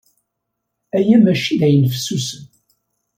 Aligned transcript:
Aya 0.97 1.17
maci 1.23 1.53
d 1.59 1.61
ayen 1.67 1.91
fessusen. 1.93 2.45